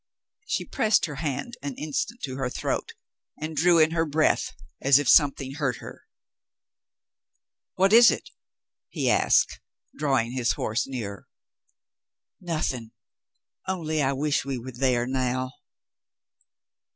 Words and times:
She 0.47 0.65
pressed 0.65 1.05
her 1.05 1.17
hand 1.17 1.57
an 1.61 1.75
instant 1.75 2.23
to 2.23 2.35
her 2.37 2.49
throat 2.49 2.93
and 3.39 3.55
drew 3.55 3.77
in 3.77 3.91
her 3.91 4.03
breath 4.03 4.51
as 4.81 4.97
if 4.97 5.07
something 5.07 5.53
hurt 5.53 5.75
her. 5.77 6.07
92 7.77 7.77
The 7.77 7.77
Mountain 7.77 7.77
Girl 7.77 7.83
"What 7.83 7.93
is 7.93 8.09
it?" 8.19 8.29
he 8.89 9.09
asked, 9.11 9.59
drawing 9.95 10.31
his 10.31 10.53
horse 10.53 10.87
nearer. 10.87 11.27
Nothing. 12.39 12.93
Only 13.67 14.01
I 14.01 14.13
wish 14.13 14.43
we 14.43 14.57
were 14.57 14.71
there 14.71 15.05
now." 15.05 15.51